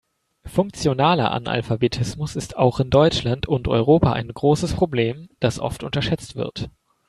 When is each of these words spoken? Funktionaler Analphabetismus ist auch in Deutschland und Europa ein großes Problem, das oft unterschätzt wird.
Funktionaler 0.47 1.29
Analphabetismus 1.29 2.35
ist 2.35 2.57
auch 2.57 2.79
in 2.79 2.89
Deutschland 2.89 3.47
und 3.47 3.67
Europa 3.67 4.13
ein 4.13 4.29
großes 4.29 4.73
Problem, 4.73 5.29
das 5.39 5.59
oft 5.59 5.83
unterschätzt 5.83 6.35
wird. 6.35 6.71